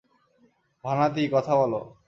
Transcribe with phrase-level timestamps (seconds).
[0.83, 1.95] ভানাতি, কথা বলো।